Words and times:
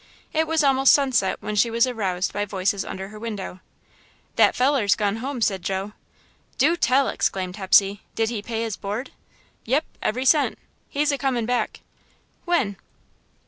It 0.33 0.47
was 0.47 0.63
almost 0.63 0.93
sunset 0.95 1.37
when 1.43 1.55
she 1.55 1.69
was 1.69 1.85
aroused 1.85 2.33
by 2.33 2.43
voices 2.43 2.83
under 2.83 3.09
her 3.09 3.19
window. 3.19 3.59
"That 4.35 4.55
feller's 4.55 4.95
gone 4.95 5.17
home," 5.17 5.41
said 5.41 5.61
Joe. 5.61 5.93
"Do 6.57 6.75
tell!" 6.75 7.07
exclaimed 7.07 7.57
Hepsey. 7.57 8.01
"Did 8.15 8.31
he 8.31 8.41
pay 8.41 8.63
his 8.63 8.75
board?" 8.77 9.11
"Yep, 9.65 9.85
every 10.01 10.25
cent. 10.25 10.57
He's 10.89 11.11
a 11.11 11.19
comin' 11.19 11.45
back." 11.45 11.81
"When?" 12.45 12.77